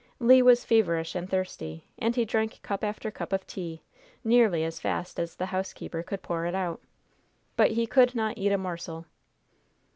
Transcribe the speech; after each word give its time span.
Le 0.19 0.41
was 0.43 0.65
feverish 0.65 1.13
and 1.13 1.29
thirsty, 1.29 1.85
and 1.99 2.15
he 2.15 2.25
drank 2.25 2.59
cup 2.63 2.83
after 2.83 3.11
cup 3.11 3.31
of 3.31 3.45
tea, 3.45 3.83
nearly 4.23 4.63
as 4.63 4.79
fast 4.79 5.19
as 5.19 5.35
the 5.35 5.45
housekeeper 5.45 6.01
could 6.01 6.23
pour 6.23 6.47
it 6.47 6.55
out. 6.55 6.81
But 7.55 7.73
he 7.73 7.85
could 7.85 8.15
not 8.15 8.39
eat 8.39 8.51
a 8.51 8.57
morsel. 8.57 9.05